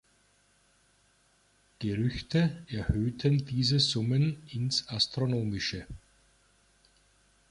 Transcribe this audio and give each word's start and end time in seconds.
Gerüchte 1.77 2.57
erhöhten 2.67 3.45
diese 3.45 3.79
Summen 3.79 4.41
ins 4.49 4.87
Astronomische. 4.89 5.85